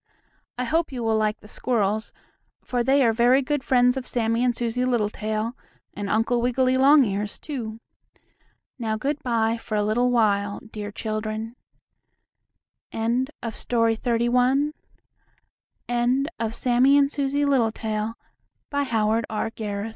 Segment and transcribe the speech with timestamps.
[0.57, 2.11] I hope you will like the squirrels,
[2.63, 5.55] for they are very good friends of Sammie and Susie Littletail,
[5.93, 7.79] and Uncle Wiggily Longears, too.
[8.79, 11.55] Now, good bye for a little while, dear children.
[12.91, 14.73] THE END End of Project Gutenberg's
[16.57, 18.15] Sammie and Susie Littletail,
[18.71, 19.51] by Howard R.
[19.51, 19.89] Garis EN